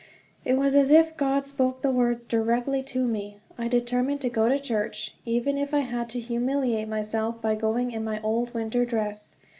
It 0.43 0.53
was 0.55 0.73
as 0.73 0.89
if 0.89 1.15
God 1.15 1.45
spoke 1.45 1.83
the 1.83 1.91
words 1.91 2.25
directly 2.25 2.81
to 2.81 3.05
me. 3.05 3.37
I 3.55 3.67
determined 3.67 4.19
to 4.21 4.31
go 4.31 4.49
to 4.49 4.57
church, 4.57 5.13
even 5.25 5.59
if 5.59 5.75
I 5.75 5.81
had 5.81 6.09
to 6.09 6.19
humiliate 6.19 6.87
myself 6.87 7.39
by 7.39 7.53
going 7.53 7.91
in 7.91 8.03
my 8.03 8.19
old 8.23 8.51
winter 8.55 8.83
dress. 8.83 9.35